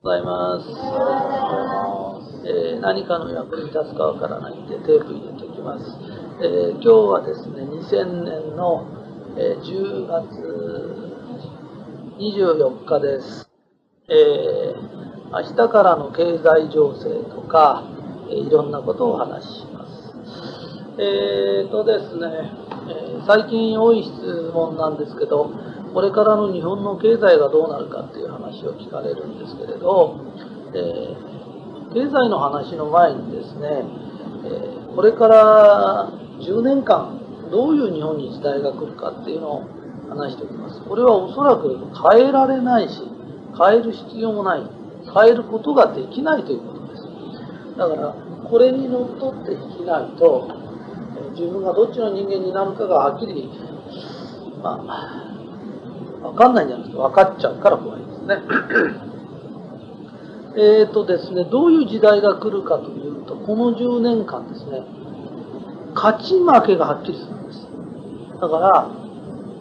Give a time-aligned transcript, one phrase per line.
[0.00, 0.68] ございます。
[2.46, 5.84] えー何かの役に立つかわからないんでテープ入れておきます。
[6.40, 8.86] えー今日はですね、2000年の、
[9.36, 10.38] えー10月
[12.16, 13.50] 24日です。
[14.08, 14.98] えー
[15.32, 17.82] 明日からの経済情勢とか、
[18.30, 20.14] えいろんなことをお話しします。
[20.96, 22.52] えーとですね、
[22.88, 25.50] え最近多い質問なんですけど、
[25.98, 30.14] これからの日本の経済がどうなるかっていう話を聞かれるんですけれど、
[30.70, 31.28] えー
[31.90, 33.82] 経済の話の前にですね、
[34.44, 37.18] えこれから10年間
[37.50, 39.64] どういう日本に時代が来るかっていうのを
[40.10, 40.82] 話しておきます。
[40.82, 43.00] これはおそらく変えられないし、
[43.58, 44.62] 変える必要もない、
[45.14, 47.02] 変えることができないということです。
[47.78, 48.14] だから、
[48.48, 50.46] これにのっとって生きないと、
[51.32, 53.50] 自分がどっちの人間になるかがはっきり、
[54.62, 55.27] まあ、
[56.22, 58.42] わかんないんじゃなくて分かっちゃうから怖いですね。
[60.56, 64.84] えーとですね、どういう時代が来るかというと、この10年間ですね、
[65.94, 67.68] 勝ち負けがはっきりするんです。
[68.40, 68.88] だから、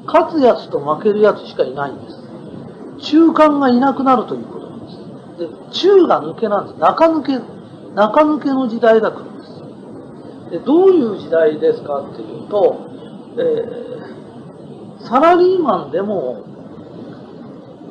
[0.08, 2.18] 勝つやつと負けるやつしかいないんです。
[3.12, 4.98] 中間がいなくなるということなんです。
[5.38, 6.80] で、中が抜けなんです。
[6.80, 7.40] 中抜け、
[7.94, 10.52] 中抜けの時代が来るんです。
[10.52, 12.78] で、どういう時代ですかっていうと、
[13.38, 14.17] えー
[15.08, 16.44] サラリーマンでも、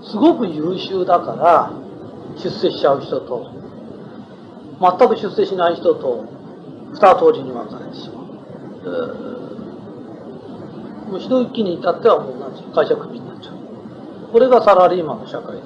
[0.03, 1.71] すごく優秀だから、
[2.37, 3.51] 出世しちゃう人と、
[4.81, 6.25] 全く出世しない人と、
[6.93, 8.27] 二通りに分かれてしまう。
[8.85, 9.37] えー
[11.07, 13.55] もう一息に至ってはもうなんていう会社クビになっちゃう。
[14.33, 15.63] これがサラリーマンの社会で。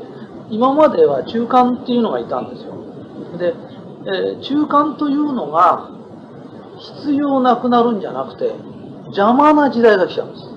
[0.51, 2.75] 今までは中間っていうのがいたんですよ。
[3.39, 3.55] で、
[4.05, 5.89] えー中間というのが
[7.01, 8.55] 必要なくなるんじゃなくて、
[9.07, 10.50] 邪魔な時代が来ちゃうんです。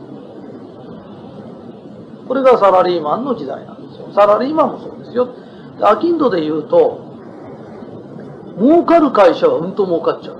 [2.33, 4.11] これがサラリーマンの時代なんですよ。
[4.11, 5.35] サラリーマンもそうですよ。
[5.83, 6.99] アキンドで言うと、
[8.57, 10.37] 儲かる会社はうんと儲かっちゃう。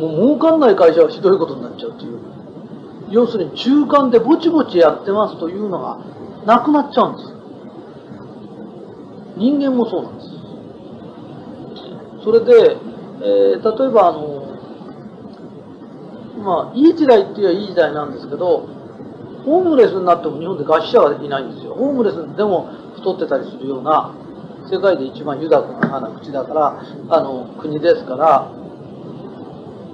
[0.00, 2.20] もう儲かんない会社はひどいことになっちゃうという。
[3.10, 5.98] 要するに中間でぼちぼちやってますというのが
[6.46, 7.34] なくなっちゃうんです。
[9.36, 10.28] 人間もそうなんです。
[12.24, 12.78] それで、
[13.20, 14.56] えー例えばあの、
[16.42, 18.85] まあ、いい時代って言えばいい時代なんですけど、
[19.46, 21.74] ホームレスになっても日本で餓死者がいないんですよ。
[21.74, 24.12] ホームレスでも太ってたりするような、
[24.68, 28.50] 世界で一番豊かな口だから、あの、国ですから、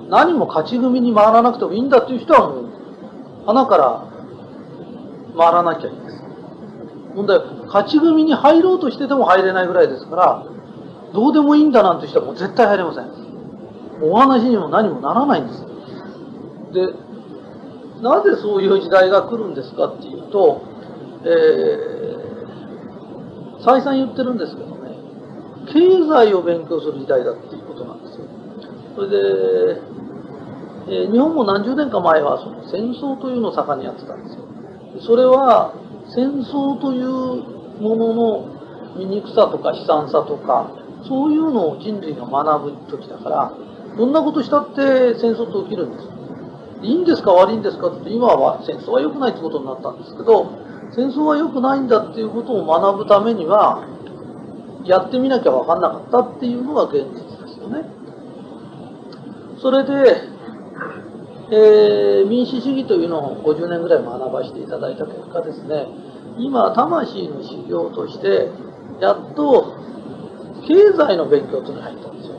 [0.08, 2.64] 何も勝ち組に回らなくてもいいんだっていう人はもう、
[3.44, 4.04] 花から
[5.36, 6.24] 回らなきゃいいです。
[7.14, 10.46] 問題は、勝ち組に入ろうとしてても入れないぐらいですから、
[11.12, 13.10] どうでもいいんだなんて人はもう絶対入れません。
[14.02, 15.66] お話にも何もならないんです。
[16.72, 17.01] で、
[18.02, 20.62] なぜそういう時代が来るんですかっていうと、
[21.24, 24.96] えー、再三言ってるんですけどね、
[25.72, 28.26] 経済を勉強する時代だっていうことなんですよ。
[28.96, 30.02] それで、えー
[30.86, 34.42] 日本も何十年か前はその戦争というのを盛んにやってたんですよ。
[35.06, 35.74] それは
[36.14, 37.06] 戦争という
[37.80, 40.70] ものの醜さとか悲惨さとか、
[41.06, 43.52] そういうのを人類が学ぶ時だから、
[43.96, 46.12] どんなことしたって戦争って起きるんですよ。
[46.82, 50.58] いいんですか悪いんですかって今は戦争は良くないってことになったんですけど、
[50.94, 53.86] 戦争は良くないんだっていうことを学ぶためには、
[54.84, 57.84] やってみなきゃ分かんなかったっていうのが現実ですよね。
[59.60, 60.28] それで、
[61.52, 65.86] えー民主主義というのを50年ぐらい学ばせていただいた結果ですね、
[66.38, 68.48] 今、魂の修行として、
[69.00, 69.76] やっと
[70.66, 72.31] 経済の勉強というのに入ったんですよ。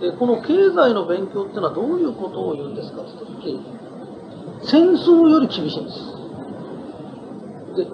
[0.00, 3.02] で、この経済の勉強っていうのはどういうことを言うんですか？
[3.02, 3.60] って言った時
[4.62, 5.98] 戦争より厳しいんです。
[7.76, 7.86] で、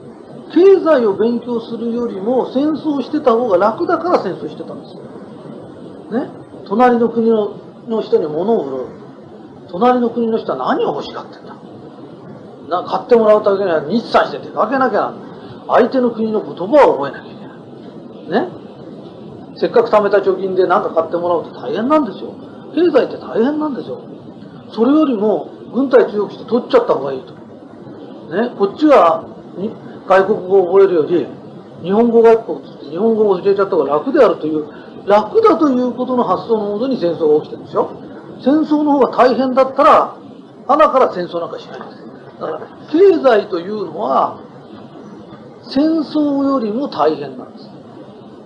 [0.54, 5.02] 経済を勉強するよりも戦争してた方が楽だから戦争してたんですよ。
[6.20, 6.30] ね？
[6.66, 7.56] 隣の国の
[7.88, 8.86] の人に物を売る。
[9.68, 11.56] 隣の国の人は何を欲しがってんだ？
[12.68, 15.14] な買ってもらうためには日産して出かけなきゃな
[15.66, 18.48] 相手の国の言葉を覚えなきゃいけない。
[18.48, 18.63] ね？
[19.56, 22.34] せっかく貯めた貯金で何か買ってもらうと大変なんですよ。
[22.74, 24.00] 経済って大変なんですよ。
[24.72, 27.32] それよりも軍隊強くして取っちゃった方がいいと。
[28.34, 28.54] ね。
[28.58, 29.24] こっちが
[30.06, 31.26] 外国語を覚えるより、
[31.82, 34.66] 日本語学校って日本語を教えちゃった方が楽であるという、
[35.06, 37.90] 楽だということの発想のもとに戦争が起きてるんですよ。
[38.42, 40.16] 戦争の方が大変だったら、
[40.66, 42.40] 穴から戦争なんかしないんです。
[42.40, 42.60] だから、
[42.90, 44.40] 経済というのは、
[45.68, 47.73] 戦争よりも大変なんです。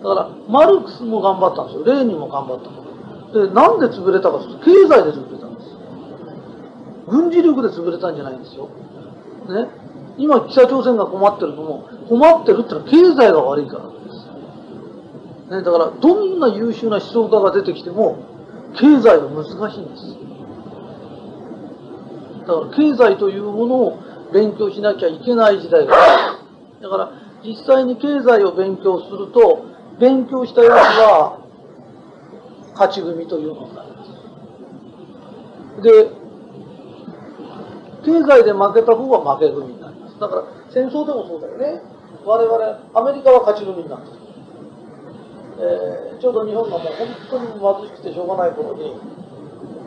[0.02, 1.84] だから、マルクスも頑張ったんですよ。
[1.84, 2.78] レーニンも頑張った
[3.32, 5.76] で、なんで潰れたかというと、経済で潰れたんです。
[7.08, 8.68] 軍事力で潰れたんじゃないんですよ。
[9.48, 9.68] ね。
[10.16, 15.50] 今、北朝鮮が困ってるのも、困ってるってのは経済が悪いからです。
[15.50, 18.18] ね、だから、どんな優秀な思想家が出てきても、
[18.74, 20.16] 経済は難しいんです。
[22.46, 23.98] だから、経済というものを
[24.32, 26.38] 勉強しなきゃいけない時代があ
[26.80, 26.82] る。
[26.82, 27.12] だから、
[27.44, 31.40] 実際に経済を勉強すると、勉強したやつは、
[32.74, 34.10] 勝ち組というのになります。
[35.82, 36.18] で、
[38.04, 40.18] 経済で負けた方は負け組になります。
[40.20, 41.82] だから戦争でもそうだよね。
[42.24, 42.54] 我々、
[42.94, 44.06] アメリカは勝ち組になった。
[45.58, 48.94] えー、ちょうど日本がもう本当に貧しくてしょうがない頃に、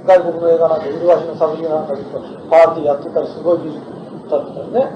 [0.03, 2.03] 外国の映画なんか、麗しの作品なんかで
[2.51, 3.79] パーティーやってたり、すごい技術
[4.27, 4.91] だったりね、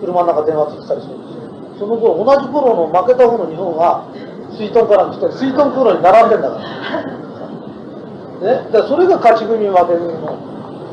[0.00, 1.48] 車の中電話ついてたりするんですよ。
[1.80, 4.04] その後、同じ頃の負けた方の日本は、
[4.58, 6.60] 水遁から来て、水遁空路に並んでんだから。
[8.42, 10.36] ね、だからそれが勝ち組負け組の。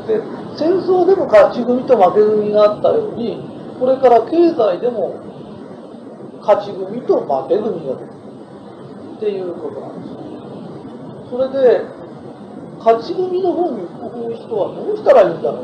[0.06, 0.22] で、
[0.56, 3.42] 戦争でも勝ち組と負け組があったように、
[3.80, 5.16] これから経済でも
[6.40, 8.06] 勝ち組と負け組が出てくる
[9.16, 10.14] っていうことなんです。
[11.30, 11.82] それで、
[12.78, 15.62] 勝ち組の方に行く人はどうしたらいいんだろう？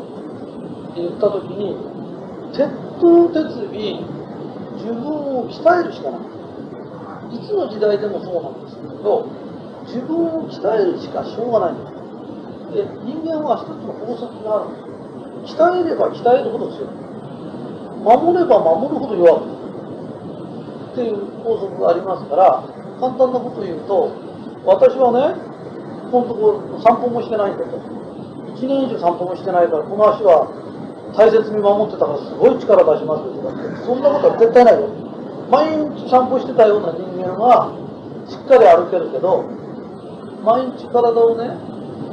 [0.90, 1.76] って言ったときに、
[2.52, 2.68] 鉄
[3.00, 4.02] 頭鉄尾、
[4.74, 5.06] 自分
[5.38, 6.20] を鍛えるしかない。
[7.32, 9.26] いつの時代でもそうなんですけど、
[9.86, 11.92] 自分を鍛えるしかしょうがないんです。
[12.72, 15.56] で、人間は一つの法則があるんです。
[15.56, 16.88] 鍛えれば鍛えるほど強い。
[18.02, 19.62] 守れば守るほど弱く
[20.92, 22.64] っていう法則がありますから、
[23.00, 24.12] 簡単なこと言うと、
[24.64, 25.34] 私はね、
[26.10, 27.76] このところ散歩もしてないんだと。
[28.54, 30.46] 1年以上散歩もしてないから、この足は
[31.16, 34.88] 大切に守ってたからすごい力出しますよとかって、そんなことは絶対ないよ。
[35.52, 37.76] 毎日散歩してたような人間は、
[38.26, 39.44] しっかり歩けるけど、
[40.42, 41.44] 毎日体をね、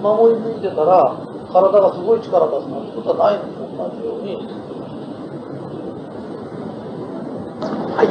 [0.04, 1.16] 守り抜いてたら、
[1.48, 4.36] 体がすごい力出すなんてことはないのと同じように。
[7.96, 8.08] はい。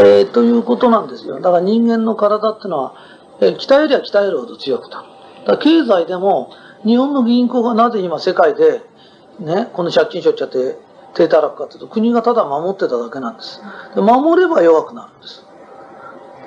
[0.00, 1.40] えー、ということなんですよ。
[1.40, 2.94] だから人間の体っていうのは、
[3.40, 5.08] えー、鍛えりゃ鍛えるほど強くなる。
[5.46, 6.50] だ経済でも、
[6.84, 8.82] 日本の銀行がなぜ今世界で、
[9.40, 10.76] ね、この借金しょっちゃって
[11.14, 13.60] 手たらくかというと、国がただ守ってただけなんです。
[13.94, 15.44] で守れば弱くなるんです。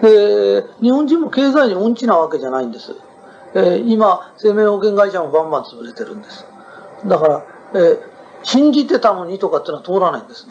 [0.02, 2.96] で、日本人も経済に音痴なわけじゃないんです。
[3.54, 6.46] えー、今、生命保険会社もバンバン潰れてるんです。
[7.06, 8.00] だから、えー、
[8.44, 10.48] 信じてたのにとかっていうのは通らないんです。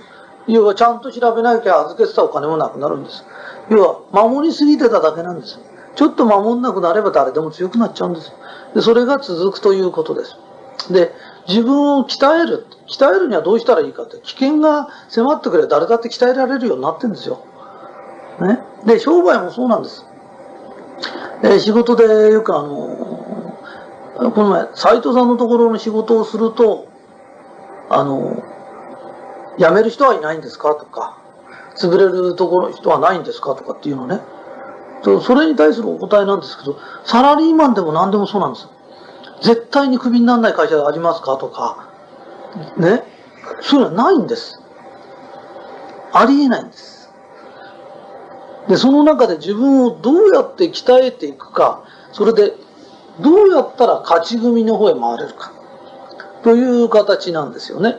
[0.46, 3.24] 要はちゃんと調べなきゃ預けてたお金もなくなるんです。
[3.70, 3.82] 要
[4.12, 5.58] は守りすぎてただけなんです。
[5.96, 8.32] ちょっと守んなくなれば誰でも強くなっちゃうんです。
[8.74, 10.36] でそれが続くということです。
[10.92, 11.12] で、
[11.48, 12.66] 自分を鍛える。
[12.86, 17.40] 鍛えるにはどうしたらいいかって、危険が迫ってくれ誰だって鍛えられるようになってるんですよ。
[18.40, 18.60] ね。
[18.84, 20.04] で、商売もそうなんです。
[21.42, 22.70] えー、仕事でよくあの、
[24.30, 26.86] この前、斎藤さんのところの仕事をすると、
[27.88, 28.42] あの、
[29.58, 30.74] 辞める人はいないんですか？
[30.74, 31.18] とか、
[31.76, 33.54] 潰れるところ人はないんですか？
[33.54, 34.20] とかっていうのね。
[35.02, 38.68] それに対するお答えなんですけど、サラリーマンでも何でもそうなんです。
[39.44, 41.36] 絶対にクビにならない会社ありますか？
[41.36, 41.90] とか、
[42.78, 43.02] ね？
[43.60, 44.58] そういうのはないんです。
[46.12, 47.10] ありえないんです。
[48.68, 52.54] で、その中で自分をどうやって鍛えていくか、それで
[53.20, 55.52] どうやったら勝ち組の方へ回れるか、
[56.42, 57.98] という形なんですよね。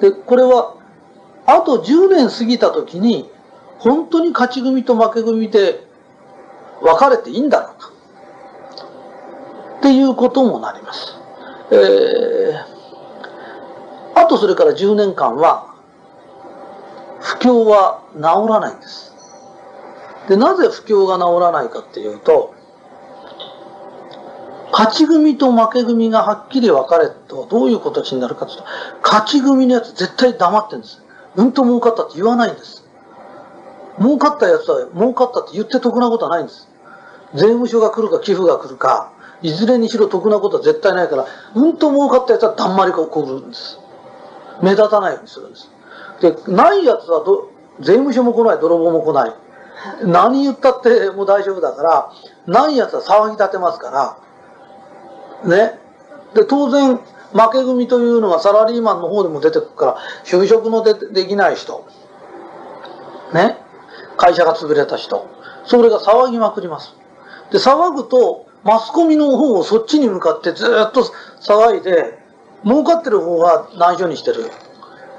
[0.00, 0.76] で、これは、
[1.46, 3.28] あと10年過ぎた時に、
[3.78, 5.84] 本当に勝ち組と負け組で
[6.80, 7.90] 分かれていいんだろうか。
[9.86, 11.14] っていうこともなります。
[11.70, 15.76] えー、あとそれから10年間は、
[17.20, 19.14] 不況は治らないんです。
[20.28, 22.52] で、なぜ不況が治らないかっていうと、
[24.72, 28.64] 勝ち組と負け組がはっきり分かれるとどういう形になるかというと、
[29.04, 31.00] 勝ち組のやつ絶対黙ってんです。
[31.36, 32.82] うんと儲かったって言わないんです。
[34.00, 36.68] 儲かったやつは儲かったって言って得なことはないんです。
[37.34, 39.12] 税務署が来るか寄付が来るか、
[39.46, 43.78] いずれにしろ得なことは絶対ないから、うんと儲かったやつはだんまり起こるんです。
[44.60, 45.70] 目立たないようにするんです。
[46.20, 49.34] で、ないやつはど税務署も来ない、泥棒も来ない。
[50.02, 52.12] 何言ったってもう大丈夫だから、
[52.46, 54.18] ないやつは騒ぎ立てますか
[55.44, 55.78] ら、ね。
[56.34, 56.96] で、当然、
[57.32, 61.86] 負け組というのがサラリーマンの方でも出てくるから、就職のでできない人。
[63.32, 63.58] ね。
[64.16, 65.28] 会社が潰れた人。
[65.66, 66.94] それが騒ぎまくります。
[67.52, 71.02] で、騒ぐと、マスコミの方をそっちに向かってずっと
[71.40, 72.18] 騒いで、
[72.64, 74.50] 儲かってる方は内緒にしてる。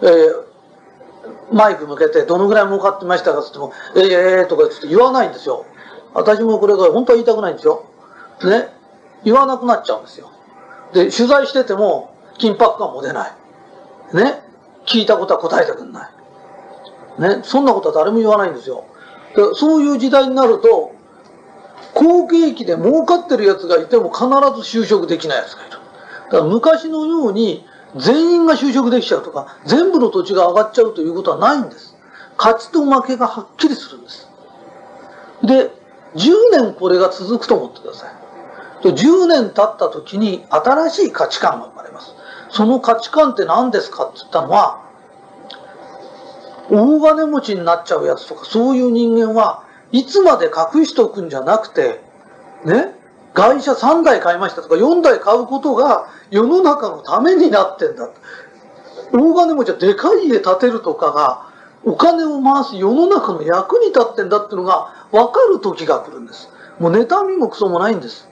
[0.01, 5.66] えー、マイク向けて、どのぐらい儲かってましたかって言っても、え、えー、とかって言わないんですよ。
[6.13, 7.86] 私もこれが本当は言いたくないんですよ。
[8.44, 8.68] ね。
[9.24, 10.30] 言わなくなっちゃうんですよ。
[10.94, 13.32] で、取材してても、緊迫感も出ない。
[14.13, 14.42] ね。
[14.86, 16.10] 聞いたことは答えてくんな
[17.18, 17.22] い。
[17.22, 17.42] ね。
[17.44, 18.84] そんなことは誰も言わないんですよ。
[19.56, 20.97] そういう時代になると、
[21.98, 25.77] 好景気で儲かってる奴がいても必ず就職できない奴がいる。
[26.25, 31.96] だから昔のように全員が就職できちゃうとか、全部の土地が上がっちゃうということはないんです。
[32.38, 34.30] 勝ちと負けがはっきりするんです。
[35.42, 35.72] で、
[36.16, 38.12] 10年これが続くと思ってください。
[38.84, 42.13] 10年経った時に新しい価値観が生まれます。
[42.51, 44.84] その価値観って何ですかって言ったのは、
[46.70, 49.63] 大金持ちになっちゃうやつとか、そういう人間は
[49.98, 52.01] いつまで隠しておくんじゃなくて、
[52.63, 52.94] ね、
[53.34, 58.08] 外車3台買いましたとか4台買うことが世の中のためになってんだ。
[59.12, 61.50] 大金持ちはでかい家建てるとかが
[61.84, 66.50] お金を回す世の中の役に立ってんだっていうのが分かる時が来るんです。
[66.80, 68.30] もう妬みもクソもないんです。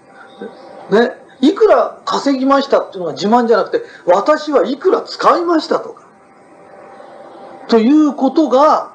[0.92, 6.04] ね、いくら稼ぎましたっていうのが自慢じゃなくて、私はいくら使いましたとか。
[7.70, 8.95] ということが、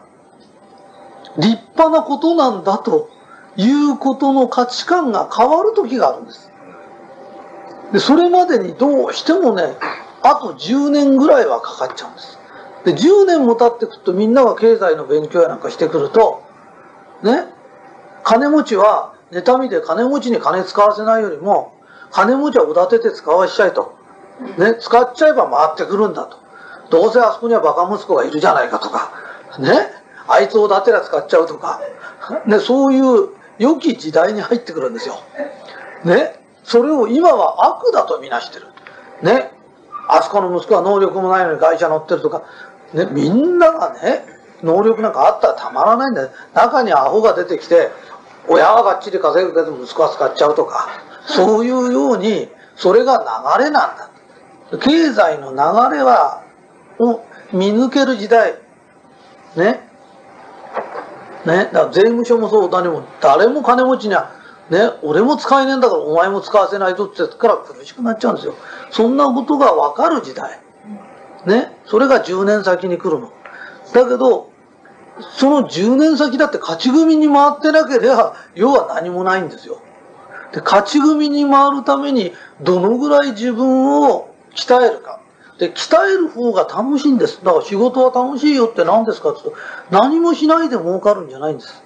[1.41, 3.11] 立派なことなんだと
[3.57, 6.51] いうことの価値観が変わる時があるんです。
[7.93, 9.77] で、それまでにどうしてもね、
[10.23, 12.39] あと10年ぐらいはかかっちゃうんです。
[12.85, 16.43] で、10年も経ってくるとみんなが経済の勉強やなんかしてくると、
[17.23, 17.45] ね、
[18.23, 21.75] 金持ちは妬みで金持ちに金使わせないよりも、
[22.11, 23.99] 金持ちはおだてて使わしちゃいと。
[24.57, 26.39] ね、使っちゃえば回ってくるんだと。
[26.91, 29.13] どうせあそこにはバカ息子がいるじゃないかとか、
[29.59, 30.00] ね、
[30.31, 31.81] あいつをだてら使っちゃうとか、
[32.47, 35.17] ね、そういう良き時代に入ってくるんですよ。
[36.05, 38.67] ね、それを今は悪だとみなしてる。
[39.23, 39.53] ね、
[40.09, 42.45] あそこの息子は能力もないのに会社乗ってるとか、
[42.95, 44.25] ね、みんながね、
[44.63, 46.31] 能力なんかあったらたまらないんだよ。
[46.55, 47.91] 中にアホが出てきて、
[48.49, 50.89] 親はがっちり稼ぐけど息子は使っちゃうとか、
[51.27, 53.25] そういうように、それが
[53.59, 54.11] 流れなんだ。
[54.79, 56.43] 経済の流れは、
[56.99, 58.55] を見抜ける時代。
[59.57, 59.90] ね。
[61.47, 61.65] ね。
[61.65, 64.33] だから税務署もそうだにも、誰も金持ちには、
[64.71, 68.55] ね、俺も使えねえんだからお前も使わせないとって言ってから苦しくなっちゃうんですよ。
[68.91, 70.61] そんなことがわかる時代。
[71.47, 71.77] ね。
[71.87, 73.33] それが10年先に来るの。
[73.93, 74.51] だけど、
[75.37, 79.83] その10年先だって勝ち組に回ってなければ、要は何もないんですよ。
[80.53, 85.21] で、勝ち組に回るために、どのぐらい自分を鍛えるか。
[85.61, 87.45] で、鍛える方が楽しいんです。
[87.45, 91.83] だから仕事は楽しいよって何ですかって言うと、何もしないで儲かるんじゃないんです。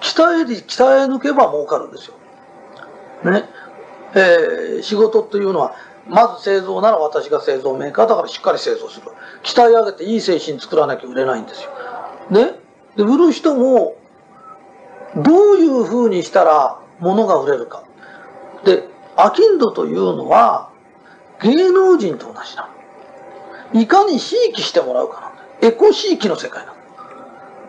[0.00, 2.14] 鍛えり、鍛え抜けば儲かるんですよ。
[3.30, 3.44] ね。
[4.14, 5.74] えー、仕事っていうのは、
[6.06, 9.08] まず製造なら私が製造メーカーだからしっかり製造する。
[9.42, 11.70] 鍛え上げていい製品作らなきゃ売れないんですよ。
[12.30, 12.58] ね。
[12.96, 13.96] で、売る人も、
[15.16, 17.84] どういう風にしたら物が売れるか。
[18.64, 20.70] で、アキンドというのは、
[21.42, 22.77] 芸能人と同じなの。
[23.74, 25.68] いかにひいきしてもらうかな。
[25.68, 26.74] エコひいきの世界な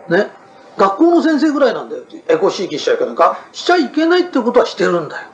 [0.08, 0.24] の。
[0.24, 0.30] ね。
[0.76, 2.04] 学校の先生ぐらいなんだよ。
[2.28, 3.38] エコひいきしちゃいけないか。
[3.52, 5.28] しちゃいけないってことはしてるんだよ。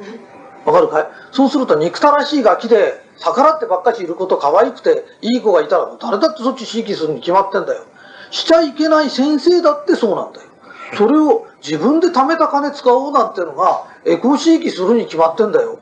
[0.65, 1.07] わかるかい？
[1.31, 7.85] そうすると憎たらしいガキで逆らってばっかしいること可愛くていい子がいたら誰だってそっちひいきするに決まってんだよ。
[8.33, 10.49] しちゃいけない先生だってそうなんだよ。
[10.97, 15.79] それを自分で貯めた金使おうなんてのがエコひいきするに決まってんだよ。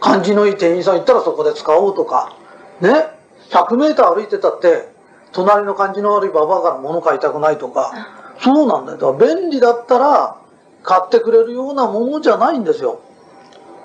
[0.00, 2.36] 感じのいい店員さん行ったらそこで使おうとか。
[2.80, 3.15] ね。
[3.50, 4.88] 100メーター歩いてたって、
[5.32, 7.92] 隣の感じの悪いババアから物買いたくないとか。
[8.40, 8.98] そうなんだよ。
[8.98, 10.36] だから便利だったら
[10.82, 13.00] 買ってくれるようなものじゃないんですよ。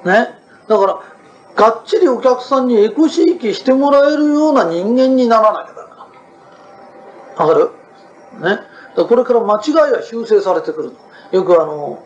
[0.06, 0.30] ね。
[0.68, 1.00] だから、
[1.56, 5.89] がっちりお客さんにエコひいきしてもらえるような人間にならなきゃダメ
[7.38, 7.46] だ。
[7.46, 7.72] わかる？
[8.39, 8.60] ね。
[8.96, 10.91] これから間違いは修正されてくる。
[11.32, 12.03] よくあの、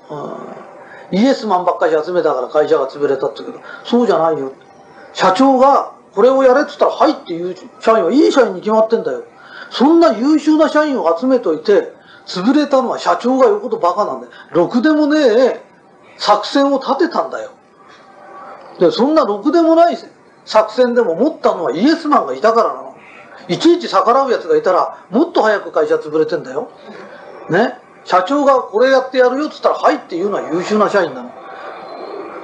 [1.11, 4.51] うん、イエスマンばっかり集めたから会社が潰れたって言うけど、そうじゃないよ。
[5.13, 9.25] 社長がこれをやれって言ったら、はいっていう社員はいい社員に決まってんだよ。
[9.69, 11.93] そんな優秀な社員を集めといて、
[12.25, 14.31] 潰れたのは社長が言うことバカなんだよ。
[14.51, 15.61] ろくでもねえ
[16.17, 17.51] 作戦を立てたんだよ。
[18.79, 19.97] で、そんなろくでもない
[20.45, 22.95] 作戦でも持ったのはイエスマンがいたからなの。
[23.47, 26.71] いちいち逆らう奴がいたら、もっと早く会社潰れてんだよ。
[27.49, 27.75] ね？
[28.05, 31.29] 社長がこれやってやるよって言ったら、はいっていうのは優秀な社員なの。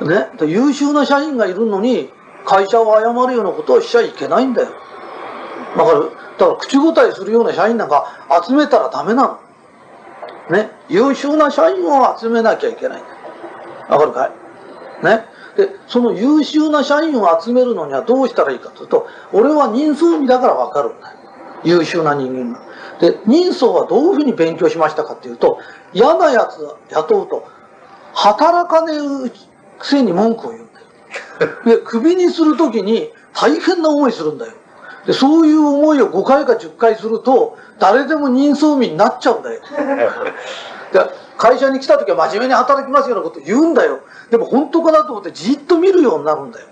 [0.07, 0.29] ね？
[0.47, 2.11] 優秀な社員がいるのに、
[2.45, 4.69] 会社を誤るようなことをしちゃいけないんだよ。
[5.75, 9.39] わかるだから口答えするような社員なんか集めたらダメなの。
[10.49, 13.03] ね、優秀な社員を集めなきゃいけないん
[13.87, 13.95] だ。
[13.95, 14.31] わかるかい？
[15.05, 15.25] ね。
[15.55, 21.17] で、その優秀な社員を集めるのにはどうしたらいいかというと、俺は人相見だからわかるんだよ。
[21.63, 22.61] 優秀な人間が。
[22.99, 25.59] で、人相はどういうふうに勉強しましたかっていうと、
[25.93, 27.47] 嫌なやつ雇うと、
[28.13, 28.93] 働かね
[29.27, 29.29] え
[29.79, 30.67] くせに文句を言う
[31.65, 34.53] で、首にするときに大変な思いするんだよ。
[35.05, 39.61] で、そういう思いを5回か10回すると、誰でも人相見になっちゃうんだよ。
[40.93, 40.99] で
[41.37, 44.01] 会社に来た時は真面目に働きますようなこと言うんだよ。
[44.29, 46.67] でも本当かなと思ってじっと見るようになるんだよ。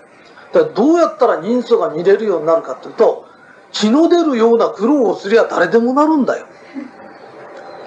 [0.54, 3.26] だからどうやったら人相が見れるようになるかっていうと、
[3.72, 6.46] 血の出るような苦労をすりゃ誰でもなるんだよ。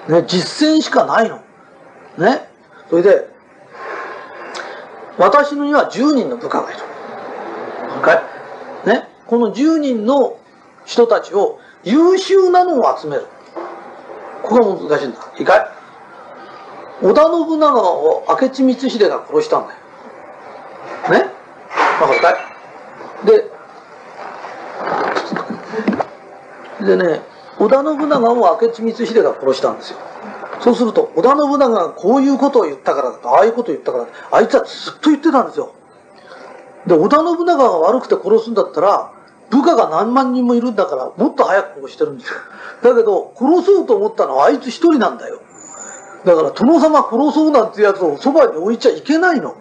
[0.09, 1.39] ね、実践しかないの。
[2.17, 2.49] ね。
[2.89, 3.29] それで、
[5.17, 6.79] 私には10人の部下がいる。
[8.85, 9.07] ね？
[9.27, 10.37] この10人の
[10.85, 13.25] 人たちを優秀なのを集める。
[14.41, 15.19] ここが難しいんだ。
[15.39, 15.67] いいかい？
[17.01, 19.79] 織田信長を明智光秀が殺したんだよ。
[21.11, 21.25] ね？
[22.01, 22.35] わかるかい？
[23.25, 23.49] で、
[26.85, 27.21] でね、
[27.59, 29.99] 織田信長を明智光秀が殺したんですよ。
[30.63, 35.73] そうすると、織田信長がこういうことを言ったからだと、ああいうことを言ったからだとあいつはずっと言ってたんですよ。
[36.87, 39.11] で、織田信長が悪くて殺すんだったら、
[39.49, 42.39] 部下が何万人もいるんだから、もっと早く殺してるんですよ。
[42.81, 45.41] だけど、殺そうと思ったのはあいつ一人なんだよ。
[46.25, 49.57] だから殿様殺そうなんてやつをそばに置いちゃいけないの。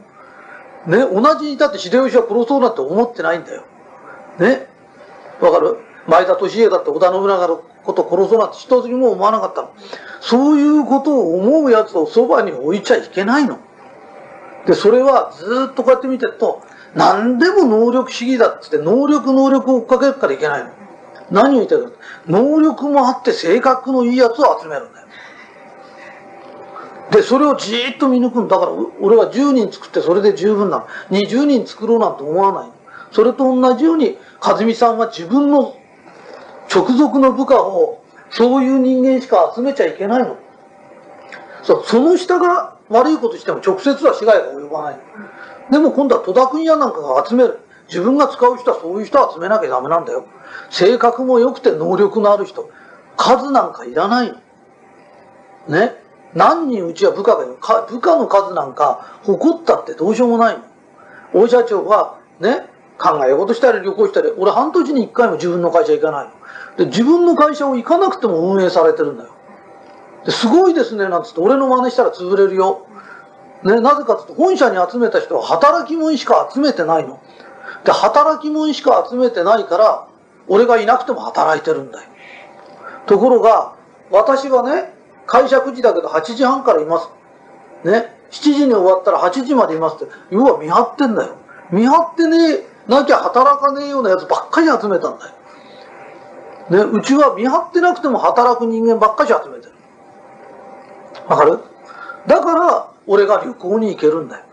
[0.86, 3.64] ね、同じにだって秀吉は殺そうなんて思ってないんだよ。
[4.38, 4.68] ね。
[5.40, 5.78] わかる？
[6.06, 9.74] 前田利家だって織田信長のこと殺そうなんて一つにも思わなかったの。
[10.20, 13.58] そういうことを思うやつをそばに置いちゃいけないの。
[14.66, 16.62] で、それはずっとこうやって見てると、
[16.94, 20.70] 何でも能力主義だってって、能力能力を追っかけるからいけないの。
[21.30, 21.92] 何を言ってるか。
[22.26, 25.06] 能力もあって性格のいいやつを集めるんだよ。
[27.10, 30.86] で、それをじーっと見抜くんだから、俺は10人作ってそれで十分なの。
[31.10, 32.74] 20人作ろうなんて思わないの。
[33.10, 35.76] それと同じように、和美さんは自分の
[36.74, 40.36] 直属の部下を、そういう人間しか集めちゃいけないの。
[41.62, 44.98] そう、その下が悪いことしても直接は被害が及ばない。
[45.70, 47.58] でも今度は戸田君やなんかが集める。
[47.88, 50.26] 自分が使う人はそういう人を集めなきゃダメなんだよ。
[50.70, 52.70] 性格も良くて能力のある人。
[53.16, 54.38] 数なんかいらないの。
[55.68, 55.96] ね？
[56.34, 57.56] 何人うちは部下がいる？
[57.56, 60.64] か部下の数なんか誇ったってどうしようもないの。
[61.34, 62.66] 大社長はね、
[62.98, 66.30] 考え事したり旅行したり、俺半年に一回も自分の会社行かないの。
[66.76, 69.30] で、自分の会社を行かなくても運営されてるんだよ。
[70.24, 72.86] ですごいですね、なんつって俺の真似したら潰れるよ。
[73.64, 77.20] ね、なぜかっていうと、本社に集めた人は働き者しか集めてないの。
[77.84, 80.06] で、働き者しか集めてないから、
[80.48, 82.08] 俺がいなくても働いてるんだよ。
[83.06, 83.74] ところが、
[84.10, 84.94] 私はね、
[85.26, 87.08] 会社9時だけど8時半からいます。
[87.84, 88.14] ね。
[88.30, 90.12] 7時に終わったら8時までいますって。
[90.30, 91.36] 要は見張ってんだよ。
[91.70, 95.26] 見張ってねなきゃ働かねえようなやつばっかり集めたんだ
[96.70, 96.86] よ。
[96.92, 96.98] ね。
[96.98, 99.72] うちは見張ってなくても働く人間ばっかり集めてる。
[101.28, 101.58] わかる？
[102.26, 104.44] だから、俺が旅行に行けるんだよ。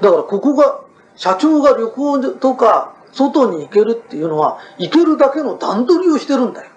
[0.00, 0.80] だからここが、
[1.16, 6.70] 社長が旅行とか、外に行けるっていうのは、行けるだけの段取りをしてるんだよ。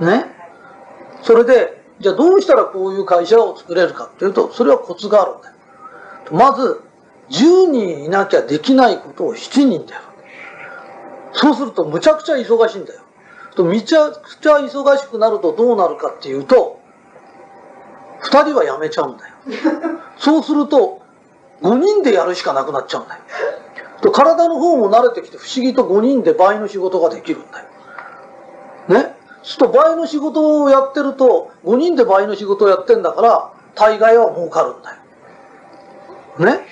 [0.00, 0.26] ね？
[1.22, 5.54] それで、じゃあどうしたらこういう会社を作れるかっていうと、それはコツがあるんだよ。
[6.32, 6.82] まず、
[7.32, 10.04] 10人いなきゃできないことを7人でやる。
[11.32, 13.00] そうするとむちゃくちゃ忙しいんだよ。
[13.56, 16.80] とめちゃくちゃ忙しくなるとどうなるかっていうと、
[18.22, 19.34] 2人は辞めちゃうんだよ。
[20.18, 21.02] そうすると、
[21.62, 23.22] 5人でやるしかなくなっちゃうんだよ。
[24.02, 27.68] と体の方も慣れてきて不思議と5人で倍の仕事ができるんだよ。
[28.88, 29.14] ね？
[29.42, 36.58] すると倍の仕事をやってると、5人で倍の仕事をやってんだから、大概は儲かるんだよ。
[36.58, 36.66] ね？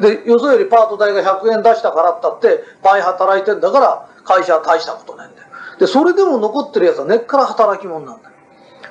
[0.00, 5.48] で、よそよりパート代が100円出したからったって、倍働いてんだから、会社は大したことないんだよ。
[5.78, 8.34] で、それでも残ってるやつは根っから働き者なんだよ。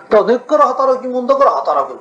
[0.10, 1.98] だから根っから働き者だから働くん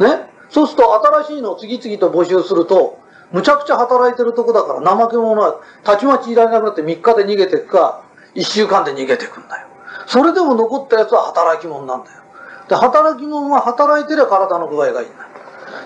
[0.00, 0.18] だよ。
[0.18, 0.30] ね？
[0.50, 2.98] そうすると新しいのを次々と募集すると、
[3.32, 9.68] むちゃくちゃ働いてるとこだから怠け者はたちまちいられなくなって3日で逃げていくか、1週間で逃げていくんだよ。
[10.06, 12.22] それでも残ったやつは働き者なんだよ。
[12.68, 15.28] で、働き者は働いてりゃ体の具合がいいんだよ。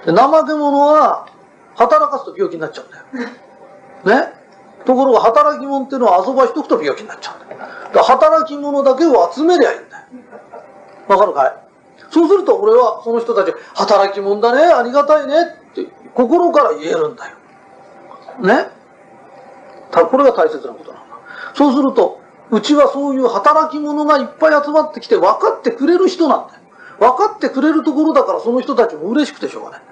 [0.06, 1.26] で、怠け者は
[1.74, 4.24] 働かすと病気になっちゃうんだよ。
[4.26, 4.32] ね？
[4.84, 7.60] ところが働き者っていうのは遊ばしとくと病気になっちゃうんだよ。
[7.94, 10.04] だ働き者だけを集めりゃいいんだよ。
[11.08, 11.56] わかるかい？
[12.10, 15.34] そうすると俺はその人たち、働き者だね、ありがたいね
[15.70, 17.36] って心から言えるんだよ。
[18.40, 18.68] ね？
[19.90, 21.16] たこれが大切なことなんだ。
[21.54, 26.60] そうすると、うちはそういう働き者がいっぱい集まってきて分かってくれる人なんだよ。
[26.98, 29.82] 分かってくれるところだからその人たちも嬉しくてしょうがない。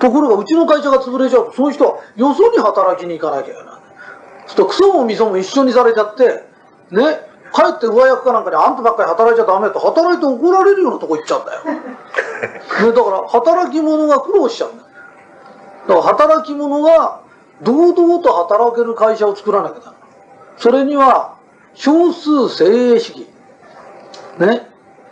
[0.00, 3.64] ところがうちの会社が潰れちゃうと、その人はよそに働きに行かなきゃいけない。
[3.64, 6.44] そうするとクソもみそも一緒にされちゃって、
[6.90, 7.02] ね、
[7.52, 11.64] 帰って上役かなんかにあんたばっかり働いちゃダメと働いて怒られるようなとこ行っちゃうんだよ。
[12.86, 14.88] ね、だから働き者が苦労しちゃうんだよ。
[15.88, 17.20] だから働き者が
[17.62, 19.96] 堂々と働ける会社を作らなきゃダメ。
[20.58, 21.36] それには
[21.74, 23.26] 少数精鋭主義。
[24.38, 24.68] ね。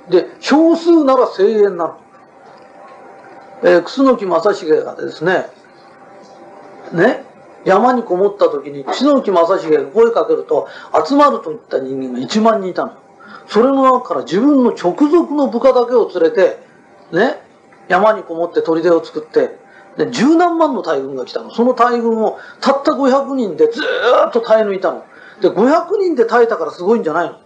[0.08, 1.92] で、少数なら精鋭になる。
[3.62, 5.46] えー、楠木正成がですね、
[6.92, 7.24] ね、
[7.64, 10.68] 山にこもった時に楠木正成が声かけると
[11.06, 12.92] 集まるといった人間が1万人いたの。
[13.48, 16.58] それの中から自分の直属の部下だけを連れて、
[17.12, 17.40] ね、
[17.88, 19.58] 山にこもって砦を作って、
[19.96, 21.50] で、十何万の大軍が来たの。
[21.50, 25.04] その大軍をたった500人でずーっと耐え抜いたの。
[25.40, 27.38] で、500人で耐えたからすごいんじゃないの。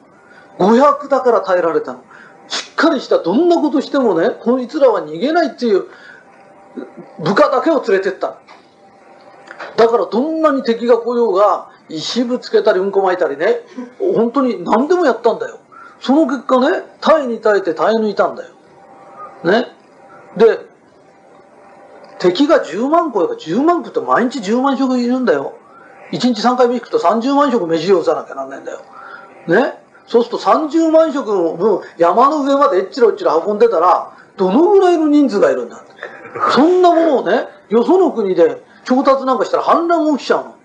[0.58, 2.04] 500だから耐えられたの。
[2.50, 5.86] しっかりしたどんなことしてもね、こいつらは逃げないっていう
[7.20, 8.38] 部下だけを連れてった
[9.76, 13.60] だからどんなに敵が来ようが、石ぶつけたりうんこ巻いたりね、
[13.98, 15.58] 本当に何でもやったんだよ。
[16.00, 18.50] その結果ね、耐えに耐えて耐え抜いたんだよ。
[19.44, 19.66] ね。
[20.36, 20.58] で、
[22.18, 25.54] 敵が10万個やから10万食って毎日10万食いるんだよ。
[26.12, 28.82] 1日3回目行くと30万食飯を打たなきゃなんないんだよ。
[29.46, 29.79] ね。
[30.10, 35.84] そうすると30万食の山の上までえっちらおっちら運んでたら、どのぐらいの人数がいるんだ
[36.50, 40.56] そんなものをね、よその国で調達なんかしたら反乱が起きちゃうの。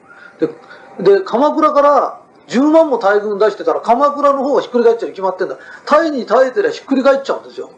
[1.03, 5.60] で、で鎌倉から10万も大軍出してたら鎌倉の方がひっくり返っちゃうに決まってんだ。
[5.86, 7.69] タイに耐えてりゃひっくり返っちゃうんですよ。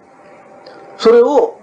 [0.96, 1.60] それを、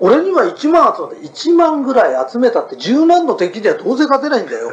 [0.00, 4.72] 俺には1万集まって、1万ぐらい集めたって10万の敵にはどうせ勝てないんだよ。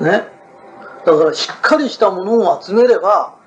[0.00, 0.37] ね？
[1.12, 3.38] だからしっかりしたものを集めれば、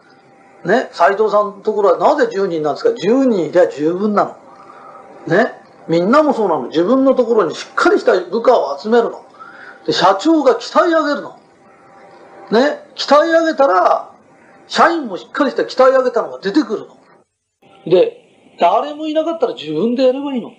[0.66, 5.36] ね、斎藤さんのところはなぜ10人なんですか ?10 人いりゃ十分なの。
[5.36, 5.54] ね。
[5.88, 6.68] みんなもそうなの。
[6.68, 9.26] 自分のところにしっかりした部下を集めるの。
[9.86, 11.40] で、社長が鍛え上げるの。
[12.52, 12.84] ね。
[12.96, 14.12] 鍛え上げたら、
[14.68, 16.98] 社員もしっかりした鍛え上げたのが出てくるの。
[17.86, 18.18] で、
[18.60, 20.52] 誰もいなかったら自分でやればいいの。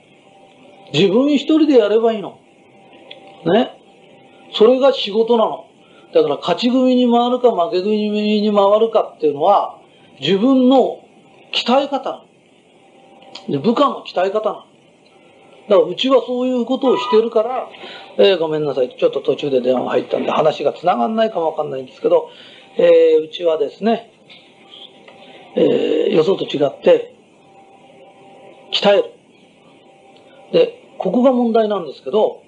[0.93, 2.39] 自分一人でやればいいの。
[3.47, 3.79] ね。
[4.53, 5.72] それが仕事なの。
[6.15, 9.79] だから勝ち組に回るか負け組に回るかっていうのは
[10.21, 11.05] 自分の
[11.53, 12.25] 鍛え方
[13.49, 14.67] で部下の鍛え方な。
[15.69, 17.69] だからうちはそういうことをしてるから、
[18.19, 18.95] えー、ごめんなさい。
[18.99, 22.31] ちょっと途中で電話が入ったんで話が繋がんないかもわかんないんですけど、
[22.77, 24.13] えー、うちはですね、
[25.57, 27.15] えー、よそと違って、
[28.73, 29.05] 鍛える。
[30.53, 32.42] で、ここが問題なんですけど、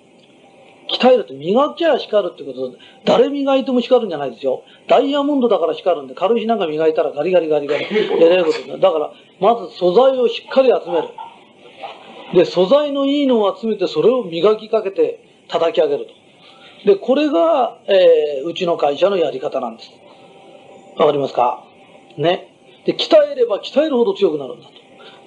[0.89, 4.65] 鍛えるって磨きゃ光るってことで、誰磨いても光るんじゃないですよ。
[4.87, 8.79] ダイヤモンドだから光るんで、軽石なんか磨いたらガリガリガリガリ、えらいことだ。
[8.79, 11.09] だから、まず素材をしっかり集める。
[12.35, 16.13] で、素材のいいのを集めて、それを磨きかけて叩き上げると。
[16.87, 19.91] で、これが、えー、うちの会社のやり方なんです。
[20.97, 21.65] わかりますか？
[22.19, 22.51] ね。
[22.85, 24.73] で、鍛えれば鍛えるほど強くなるんだと。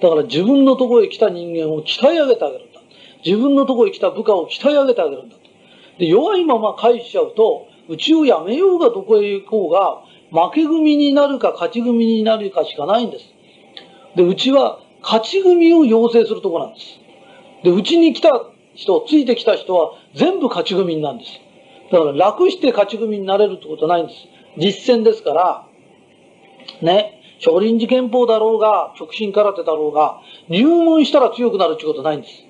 [0.00, 2.80] だから自分のところへ来た人間を鍛え上げてあげるんだ。
[3.24, 5.37] 自分のところへ来た部下を鍛え上げてあげるんだと。
[5.98, 13.24] で、弱いまま返しちゃうと、うちをやめようがどこへ行こうが、負け組になるか勝ち組になるかしかないんです。
[14.16, 16.86] で、うちは勝ち組を養成するとこなんです。
[17.64, 18.30] で、うちに来た
[18.74, 21.40] 人、ついてきた人は全部勝ち組なんです。
[21.90, 24.28] だから楽して勝ち組になれるってことはないんです。
[24.58, 25.66] 実践ですから、
[26.82, 32.47] ね、少林寺拳法だろうが、直進空手だろうが、入門したら強くなるってことないんです。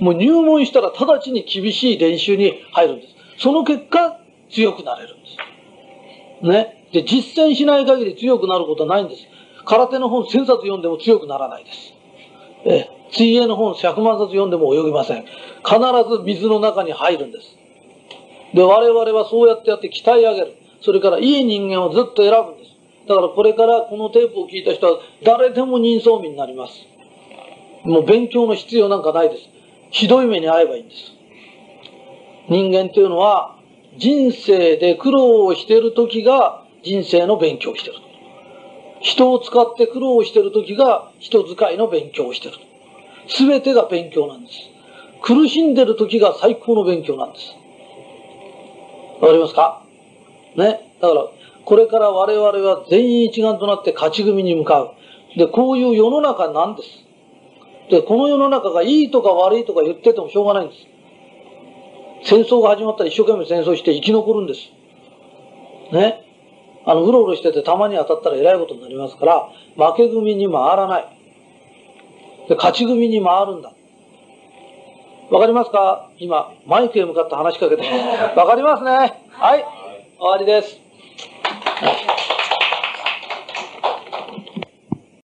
[0.00, 3.14] もう入門したら直ちに厳しい練習に入るんです。
[3.42, 4.18] その結果、
[4.50, 6.46] 強くなれるんです。
[6.46, 6.86] ね。
[6.92, 9.22] で、実践しない限り強くなることはないんです。
[9.64, 11.94] 空手の本1000冊読んでも強くならないです。
[12.64, 15.24] え、水泳の本100万冊読んでも泳ぎません。
[15.24, 17.56] 必ず水の中に入るんです。
[18.54, 20.56] で、我々はそうやってやって鍛え上げる。
[20.80, 22.70] それからいい人間をずっと選ぶんです。
[23.06, 26.74] だからこれからこのテープを聞いた人は誰でも人相民になります。
[27.84, 29.49] もう勉強の必要なんかないです。
[29.90, 31.12] ひどい目に遭えばいいんです。
[32.48, 33.58] 人間というのは
[33.98, 37.98] 人生で苦労をしている時が人生の勉強をしている。
[39.02, 42.58] 人を使って苦労をしている時が人使いの勉強をしている。
[43.28, 44.58] すべてが勉強なんです。
[45.22, 47.54] 苦しんでる時が最高の勉強なんです。
[49.20, 49.84] わかりますか？
[50.56, 50.94] ね？
[51.00, 51.26] だから、
[51.64, 54.94] これから我々は全員一丸となって勝ち組に向かう。
[55.36, 56.88] で、こういう世の中なんです。
[57.90, 60.86] で、この世の中がいいとか悪いとか言っててもしょうがないんです。
[62.22, 64.60] 戦争が始まったら一生懸命戦争して生き残るんです。
[65.92, 66.24] ね。
[66.86, 71.04] あの、うろうろしててたまに当たったらえらいことになりますから、負け組に回らない。
[72.48, 73.72] で、勝ち組に回るんだ。
[75.30, 76.10] わかりますか？
[76.18, 77.88] 今、マイクへ向かって話しかけてま
[78.34, 78.38] す。
[78.38, 78.90] わかりますね
[79.30, 79.64] はい。
[80.18, 80.80] 終わりです。